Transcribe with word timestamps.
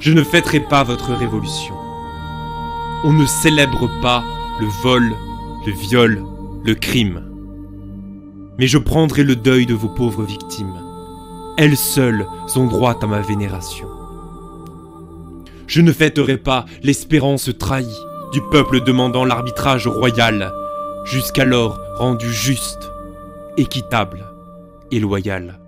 Je 0.00 0.12
ne 0.12 0.22
fêterai 0.22 0.60
pas 0.60 0.84
votre 0.84 1.12
révolution. 1.12 1.74
On 3.02 3.12
ne 3.12 3.26
célèbre 3.26 3.90
pas 4.00 4.22
le 4.60 4.66
vol, 4.66 5.12
le 5.66 5.72
viol, 5.72 6.24
le 6.64 6.74
crime. 6.74 7.24
Mais 8.58 8.68
je 8.68 8.78
prendrai 8.78 9.24
le 9.24 9.34
deuil 9.34 9.66
de 9.66 9.74
vos 9.74 9.88
pauvres 9.88 10.22
victimes. 10.22 10.80
Elles 11.56 11.76
seules 11.76 12.26
ont 12.54 12.66
droit 12.66 12.96
à 13.02 13.06
ma 13.06 13.20
vénération. 13.20 13.88
Je 15.66 15.80
ne 15.80 15.92
fêterai 15.92 16.36
pas 16.36 16.64
l'espérance 16.84 17.50
trahie 17.58 17.98
du 18.32 18.40
peuple 18.52 18.80
demandant 18.84 19.24
l'arbitrage 19.24 19.88
royal, 19.88 20.52
jusqu'alors 21.04 21.80
rendu 21.96 22.32
juste, 22.32 22.90
équitable 23.56 24.24
et 24.92 25.00
loyal. 25.00 25.58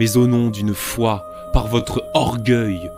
Mais 0.00 0.16
au 0.16 0.26
nom 0.26 0.48
d'une 0.48 0.74
foi 0.74 1.24
par 1.52 1.68
votre 1.68 2.02
orgueil 2.14 2.90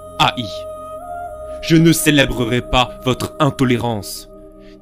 Je 1.68 1.76
ne 1.76 1.92
célébrerai 1.92 2.62
pas 2.62 2.98
votre 3.04 3.34
intolérance, 3.40 4.30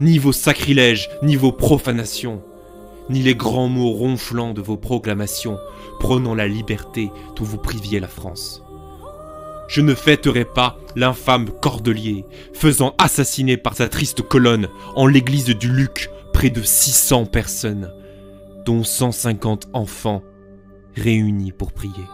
ni 0.01 0.19
vos 0.19 0.33
sacrilèges, 0.33 1.09
ni 1.23 1.35
vos 1.35 1.51
profanations, 1.51 2.43
ni 3.11 3.23
les 3.23 3.35
grands 3.35 3.69
mots 3.69 3.91
ronflants 3.91 4.55
de 4.55 4.61
vos 4.61 4.77
proclamations 4.77 5.59
prônant 5.99 6.35
la 6.35 6.47
liberté 6.47 7.11
dont 7.35 7.45
vous 7.45 7.59
priviez 7.59 7.99
la 7.99 8.09
France. 8.09 8.63
Je 9.69 9.81
ne 9.81 9.95
fêterai 9.95 10.45
pas 10.45 10.79
l'infâme 10.95 11.51
Cordelier, 11.51 12.25
faisant 12.53 12.95
assassiner 12.99 13.57
par 13.57 13.75
sa 13.75 13.89
triste 13.89 14.23
colonne 14.23 14.69
en 14.95 15.09
l'église 15.09 15.47
du 15.47 15.69
Luc 15.69 16.09
près 16.33 16.51
de 16.51 16.63
600 16.63 17.27
personnes, 17.27 17.91
dont 18.65 18.85
150 18.85 19.69
enfants 19.73 20.23
réunis 20.95 21.51
pour 21.51 21.73
prier. 21.73 22.05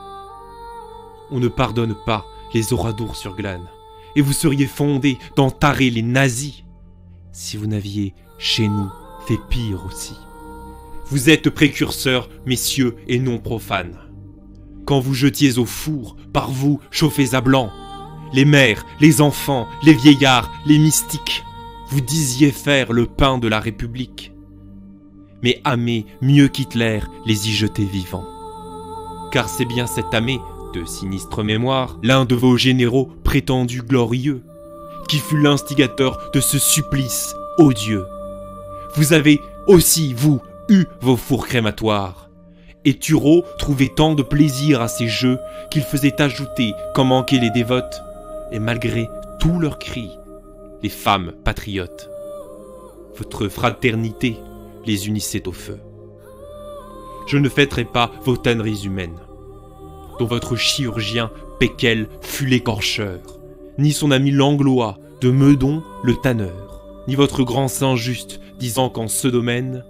On 1.31 1.41
ne 1.41 1.49
pardonne 1.49 1.95
pas 2.07 2.25
les 2.55 2.73
oradours 2.73 3.17
sur 3.17 3.35
glane, 3.35 3.69
et 4.17 4.21
vous 4.21 4.33
seriez 4.33 4.67
fondé 4.67 5.19
d'entarer 5.37 5.91
les 5.91 6.03
nazis 6.03 6.65
si 7.33 7.57
vous 7.57 7.67
n'aviez 7.67 8.15
chez 8.39 8.69
nous 8.69 8.91
fait 9.27 9.41
pire 9.49 9.85
aussi. 9.87 10.15
Vous 11.07 11.31
êtes 11.31 11.51
précurseurs, 11.51 12.29
messieurs, 12.47 12.97
et 13.07 13.19
non 13.19 13.39
profanes. 13.39 13.99
Quand 14.85 15.01
vous 15.01 15.15
jetiez 15.15 15.59
au 15.59 15.67
four, 15.67 16.17
par 16.33 16.51
vous 16.51 16.81
chauffés 16.91 17.35
à 17.35 17.41
blanc, 17.41 17.71
les 18.33 18.45
mères, 18.45 18.85
les 19.01 19.21
enfants, 19.21 19.69
les 19.83 19.95
vieillards, 19.95 20.51
les 20.67 20.79
mystiques, 20.79 21.45
vous 21.89 22.01
disiez 22.01 22.51
faire 22.51 22.93
le 22.93 23.07
pain 23.07 23.39
de 23.39 23.49
la 23.49 23.61
République. 23.61 24.33
Mais 25.43 25.61
Amé, 25.65 26.07
mieux 26.21 26.49
qu'Hitler, 26.49 27.01
les 27.27 27.49
y 27.49 27.53
jetait 27.53 27.85
vivants. 27.85 28.27
Car 29.31 29.49
c'est 29.49 29.65
bien 29.65 29.87
cet 29.87 30.15
Amé, 30.15 30.41
de 30.73 30.85
sinistre 30.85 31.43
mémoire, 31.43 31.99
l'un 32.03 32.25
de 32.25 32.35
vos 32.35 32.57
généraux 32.57 33.11
prétendus 33.25 33.83
glorieux, 33.83 34.43
qui 35.09 35.19
fut 35.19 35.41
l'instigateur 35.41 36.31
de 36.33 36.41
ce 36.41 36.59
supplice 36.59 37.35
odieux. 37.59 38.07
Vous 38.97 39.13
avez 39.13 39.41
aussi, 39.67 40.15
vous, 40.15 40.41
eu 40.69 40.87
vos 41.01 41.17
fours 41.17 41.47
crématoires. 41.47 42.31
Et 42.85 42.99
Tureau 42.99 43.45
trouvait 43.59 43.93
tant 43.95 44.15
de 44.15 44.23
plaisir 44.23 44.81
à 44.81 44.89
ces 44.89 45.09
jeux 45.09 45.39
qu'il 45.71 45.83
faisait 45.83 46.21
ajouter 46.21 46.75
qu'en 46.95 47.05
manquaient 47.05 47.39
les 47.39 47.51
dévotes, 47.51 48.03
et 48.51 48.59
malgré 48.59 49.09
tous 49.39 49.59
leurs 49.59 49.79
cris, 49.79 50.11
les 50.83 50.89
femmes 50.89 51.33
patriotes. 51.45 52.11
Votre 53.17 53.49
fraternité 53.49 54.37
les 54.85 55.07
unissait 55.07 55.47
au 55.47 55.53
feu. 55.53 55.79
Je 57.27 57.39
ne 57.39 57.49
fêterai 57.49 57.85
pas 57.85 58.11
vos 58.25 58.37
tanneries 58.37 58.85
humaines, 58.85 59.19
votre 60.27 60.57
chirurgien 60.57 61.31
Péquel 61.59 62.09
fut 62.21 62.47
l'écorcheur, 62.47 63.21
ni 63.79 63.93
son 63.93 64.11
ami 64.11 64.31
Langlois 64.31 64.99
de 65.21 65.31
Meudon 65.31 65.83
le 66.03 66.17
tanneur, 66.17 66.83
ni 67.07 67.15
votre 67.15 67.45
grand 67.45 67.69
saint 67.69 67.97
juste 67.97 68.41
disant 68.59 68.91
qu'en 68.91 69.09
ce 69.09 69.29
domaine, 69.29 69.85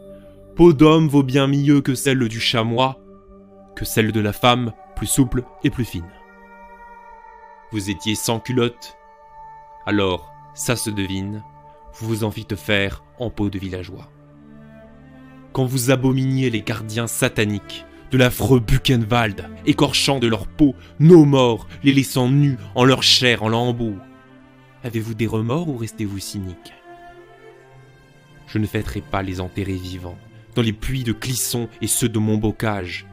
peau 0.57 0.73
d'homme 0.73 1.09
vaut 1.09 1.23
bien 1.23 1.47
mieux 1.47 1.81
que 1.81 1.95
celle 1.95 2.29
du 2.29 2.41
chamois, 2.41 2.99
que 3.75 3.85
celle 3.85 4.13
de 4.13 4.21
la 4.21 4.33
femme 4.33 4.73
plus 4.97 5.07
souple 5.07 5.45
et 5.65 5.71
plus 5.71 5.85
fine. 5.85 6.11
Vous 7.71 7.91
étiez 7.91 8.15
sans 8.15 8.39
culotte, 8.39 8.97
alors 9.87 10.33
ça 10.55 10.77
se 10.77 10.91
devine, 10.91 11.43
vous 11.95 12.09
vous 12.09 12.25
en 12.25 12.31
fîtes 12.31 12.57
faire 12.57 13.03
en 13.19 13.31
peau 13.31 13.51
de 13.51 13.59
villageois. 13.59 14.11
Quand 15.53 15.65
vous 15.65 15.91
abominiez 15.91 16.51
les 16.51 16.63
gardiens 16.63 17.07
sataniques 17.07 17.85
de 18.13 18.19
l'affreux 18.19 18.61
Buchenwald, 18.61 19.49
écorchant 19.65 20.19
de 20.19 20.27
leur 20.27 20.47
peau 20.47 20.77
nos 21.01 21.25
morts, 21.25 21.67
les 21.83 21.95
laissant 21.95 22.29
nus 22.29 22.59
en 22.75 22.85
leur 22.85 23.03
chair 23.03 23.43
en 23.43 23.49
lambeaux, 23.49 23.97
avez-vous 24.85 25.15
des 25.15 25.27
remords 25.27 25.69
ou 25.69 25.79
restez-vous 25.79 26.19
cynique? 26.19 26.75
Je 28.47 28.59
ne 28.59 28.67
fêterai 28.67 29.01
pas 29.01 29.23
les 29.23 29.41
enterrés 29.41 29.77
vivants, 29.77 30.19
dans 30.55 30.61
les 30.61 30.75
puits 30.75 31.05
de 31.05 31.13
Clisson 31.13 31.69
et 31.81 31.87
ceux 31.87 32.11
de 32.11 32.19
Montbocage, 32.19 33.07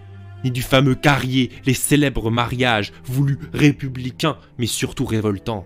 ni 0.43 0.51
du 0.51 0.61
fameux 0.61 0.95
Carrier 0.95 1.49
les 1.65 1.73
célèbres 1.73 2.29
mariages 2.29 2.91
voulus 3.05 3.39
républicains 3.53 4.37
mais 4.57 4.67
surtout 4.67 5.05
révoltants. 5.05 5.65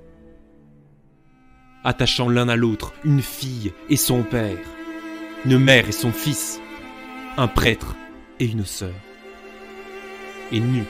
Attachant 1.84 2.30
l'un 2.30 2.50
à 2.50 2.56
l'autre 2.56 2.94
une 3.04 3.22
fille 3.22 3.74
et 3.90 3.98
son 3.98 4.22
père, 4.22 4.58
une 5.44 5.58
mère 5.58 5.90
et 5.90 5.92
son 5.92 6.12
fils, 6.12 6.62
un 7.36 7.48
prêtre 7.48 7.96
et 8.40 8.46
une 8.46 8.64
sœur. 8.64 8.94
Et 10.54 10.60
nus, 10.60 10.86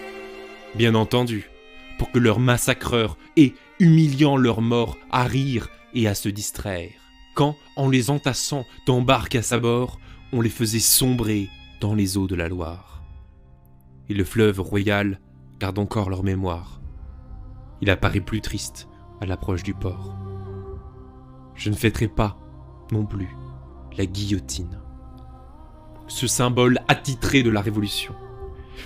bien 0.76 0.94
entendu, 0.94 1.50
pour 1.98 2.12
que 2.12 2.20
leurs 2.20 2.40
massacreurs 2.40 3.18
aient, 3.38 3.54
humiliant 3.80 4.36
leur 4.36 4.62
mort, 4.62 4.98
à 5.10 5.24
rire 5.24 5.70
et 5.94 6.06
à 6.06 6.16
se 6.16 6.28
distraire, 6.28 6.92
quand, 7.34 7.56
en 7.78 7.90
les 7.90 8.10
entassant 8.10 8.66
d'embarque 8.86 9.36
à 9.36 9.42
sa 9.42 9.60
bord, 9.60 10.02
on 10.34 10.42
les 10.42 10.50
faisait 10.50 10.80
sombrer 10.80 11.50
dans 11.80 11.96
les 11.96 12.18
eaux 12.18 12.28
de 12.28 12.36
la 12.36 12.50
Loire. 12.50 13.04
Et 14.10 14.14
le 14.14 14.26
fleuve 14.26 14.60
royal 14.60 15.22
garde 15.60 15.80
encore 15.80 16.10
leur 16.10 16.24
mémoire. 16.24 16.82
Il 17.80 17.90
apparaît 17.90 18.20
plus 18.20 18.42
triste 18.42 18.90
à 19.22 19.26
l'approche 19.26 19.64
du 19.64 19.74
port. 19.74 20.18
Je 21.56 21.70
ne 21.70 21.76
fêterai 21.76 22.10
pas, 22.10 22.38
non 22.92 23.06
plus, 23.06 23.30
la 23.98 24.06
guillotine. 24.06 24.82
Ce 26.08 26.28
symbole 26.28 26.80
attitré 26.90 27.44
de 27.44 27.50
la 27.50 27.62
Révolution. 27.62 28.14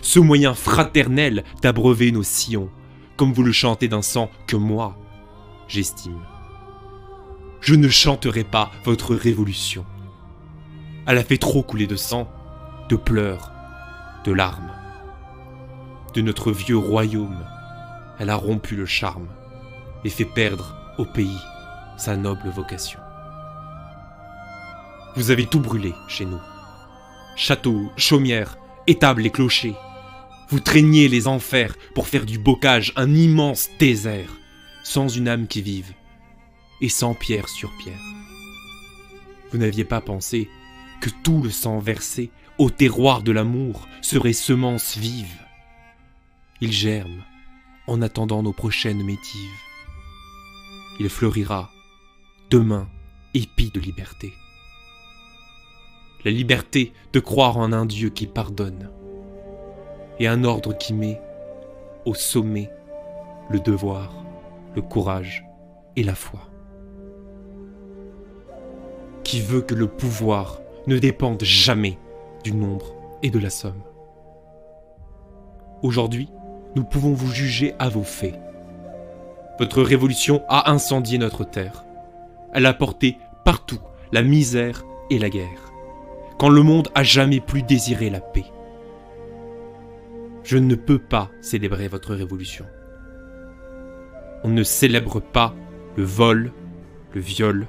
Ce 0.01 0.19
moyen 0.19 0.53
fraternel 0.53 1.43
d'abreuver 1.61 2.11
nos 2.11 2.23
sillons, 2.23 2.69
comme 3.15 3.33
vous 3.33 3.43
le 3.43 3.51
chantez 3.51 3.87
d'un 3.87 4.01
sang 4.01 4.29
que 4.47 4.55
moi, 4.55 4.97
j'estime. 5.67 6.21
Je 7.61 7.75
ne 7.75 7.89
chanterai 7.89 8.43
pas 8.43 8.71
votre 8.85 9.15
Révolution. 9.15 9.85
Elle 11.05 11.17
a 11.17 11.23
fait 11.23 11.37
trop 11.37 11.63
couler 11.63 11.87
de 11.87 11.95
sang, 11.95 12.29
de 12.89 12.95
pleurs, 12.95 13.51
de 14.23 14.31
larmes. 14.31 14.71
De 16.13 16.21
notre 16.21 16.51
vieux 16.51 16.77
royaume, 16.77 17.45
elle 18.19 18.29
a 18.29 18.35
rompu 18.35 18.75
le 18.75 18.85
charme 18.85 19.27
et 20.03 20.09
fait 20.09 20.25
perdre 20.25 20.75
au 20.97 21.05
pays 21.05 21.39
sa 21.97 22.15
noble 22.15 22.49
vocation. 22.49 22.99
Vous 25.15 25.31
avez 25.31 25.47
tout 25.47 25.59
brûlé 25.59 25.93
chez 26.07 26.25
nous. 26.25 26.39
Châteaux, 27.35 27.91
chaumières, 27.97 28.57
étables 28.87 29.25
et 29.25 29.29
clochers. 29.29 29.75
Vous 30.49 30.59
traîniez 30.59 31.09
les 31.09 31.27
enfers 31.27 31.75
pour 31.93 32.07
faire 32.07 32.25
du 32.25 32.39
bocage 32.39 32.93
un 32.95 33.13
immense 33.13 33.69
désert, 33.79 34.31
sans 34.83 35.09
une 35.09 35.27
âme 35.27 35.47
qui 35.47 35.61
vive, 35.61 35.93
et 36.81 36.89
sans 36.89 37.13
pierre 37.13 37.49
sur 37.49 37.69
pierre. 37.77 37.99
Vous 39.51 39.57
n'aviez 39.57 39.83
pas 39.83 40.01
pensé 40.01 40.49
que 41.01 41.09
tout 41.23 41.41
le 41.41 41.49
sang 41.49 41.79
versé 41.79 42.31
au 42.57 42.69
terroir 42.69 43.21
de 43.21 43.31
l'amour 43.31 43.87
serait 44.01 44.33
semence 44.33 44.97
vive. 44.97 45.37
Il 46.61 46.71
germe 46.71 47.23
en 47.87 48.01
attendant 48.01 48.41
nos 48.41 48.53
prochaines 48.53 49.03
métives. 49.03 49.61
Il 50.99 51.09
fleurira 51.09 51.71
demain 52.49 52.89
épi 53.33 53.69
de 53.69 53.79
liberté. 53.79 54.33
La 56.27 56.33
liberté 56.33 56.91
de 57.13 57.21
croire 57.21 57.55
en 57.55 57.71
un 57.71 57.85
Dieu 57.85 58.09
qui 58.09 58.27
pardonne 58.27 58.89
et 60.19 60.27
un 60.27 60.43
ordre 60.43 60.77
qui 60.77 60.93
met 60.93 61.21
au 62.03 62.15
sommet 62.15 62.69
le 63.49 63.61
devoir, 63.61 64.25
le 64.75 64.81
courage 64.81 65.45
et 65.95 66.03
la 66.03 66.15
foi. 66.15 66.41
Qui 69.23 69.39
veut 69.39 69.61
que 69.61 69.73
le 69.73 69.87
pouvoir 69.87 70.59
ne 70.85 70.99
dépendent 70.99 71.45
jamais 71.45 71.97
du 72.43 72.51
nombre 72.51 72.93
et 73.23 73.29
de 73.29 73.39
la 73.39 73.49
somme. 73.49 73.81
Aujourd'hui, 75.81 76.27
nous 76.75 76.83
pouvons 76.83 77.13
vous 77.13 77.31
juger 77.31 77.73
à 77.79 77.87
vos 77.87 78.03
faits. 78.03 78.37
Votre 79.59 79.81
révolution 79.81 80.43
a 80.49 80.71
incendié 80.71 81.19
notre 81.19 81.45
terre. 81.45 81.85
Elle 82.53 82.65
a 82.65 82.73
porté 82.73 83.17
partout 83.45 83.79
la 84.11 84.23
misère 84.23 84.83
et 85.09 85.19
la 85.19 85.29
guerre, 85.29 85.66
quand 86.37 86.49
le 86.49 86.61
monde 86.61 86.89
a 86.95 87.03
jamais 87.03 87.39
plus 87.39 87.63
désiré 87.63 88.09
la 88.09 88.21
paix. 88.21 88.45
Je 90.43 90.57
ne 90.57 90.75
peux 90.75 90.99
pas 90.99 91.31
célébrer 91.41 91.87
votre 91.87 92.13
révolution. 92.13 92.65
On 94.43 94.49
ne 94.49 94.63
célèbre 94.63 95.19
pas 95.19 95.55
le 95.95 96.03
vol, 96.03 96.53
le 97.13 97.21
viol, 97.21 97.67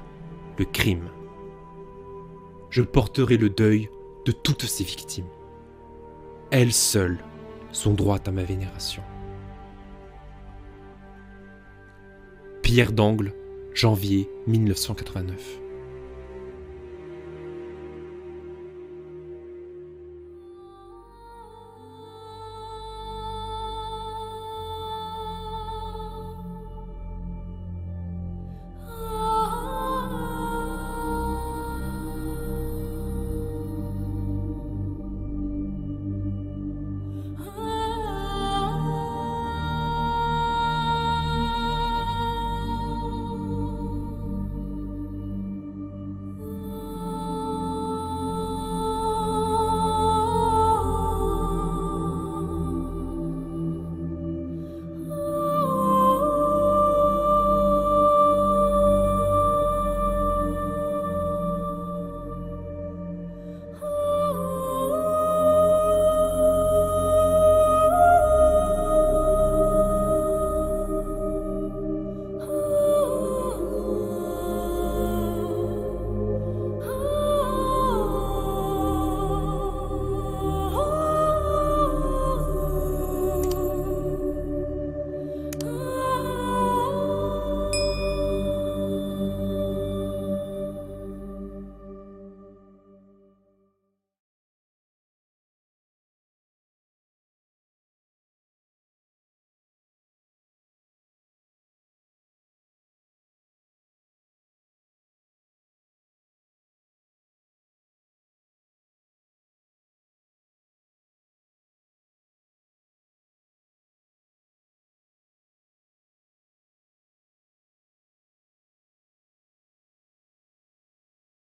le 0.57 0.65
crime. 0.65 1.09
Je 2.69 2.83
porterai 2.83 3.37
le 3.37 3.49
deuil 3.49 3.89
de 4.25 4.31
toutes 4.31 4.65
ces 4.65 4.83
victimes. 4.83 5.29
Elles 6.51 6.73
seules 6.73 7.19
sont 7.71 7.93
droites 7.93 8.27
à 8.27 8.31
ma 8.31 8.43
vénération. 8.43 9.03
Pierre 12.61 12.91
d'Angle, 12.91 13.33
janvier 13.73 14.29
1989. 14.47 15.59